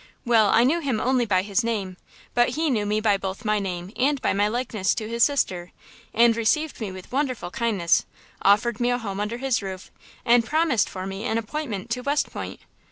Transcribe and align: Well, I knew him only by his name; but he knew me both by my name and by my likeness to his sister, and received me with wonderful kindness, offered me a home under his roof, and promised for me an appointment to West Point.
Well, 0.25 0.47
I 0.49 0.63
knew 0.63 0.79
him 0.79 0.99
only 0.99 1.27
by 1.27 1.43
his 1.43 1.63
name; 1.63 1.95
but 2.33 2.49
he 2.49 2.71
knew 2.71 2.87
me 2.87 2.99
both 3.01 3.21
by 3.43 3.45
my 3.45 3.59
name 3.59 3.93
and 3.95 4.19
by 4.19 4.33
my 4.33 4.47
likeness 4.47 4.95
to 4.95 5.07
his 5.07 5.21
sister, 5.23 5.71
and 6.11 6.35
received 6.35 6.81
me 6.81 6.91
with 6.91 7.11
wonderful 7.11 7.51
kindness, 7.51 8.07
offered 8.41 8.79
me 8.79 8.89
a 8.89 8.97
home 8.97 9.19
under 9.19 9.37
his 9.37 9.61
roof, 9.61 9.91
and 10.25 10.43
promised 10.43 10.89
for 10.89 11.05
me 11.05 11.25
an 11.25 11.37
appointment 11.37 11.91
to 11.91 12.01
West 12.01 12.31
Point. 12.31 12.59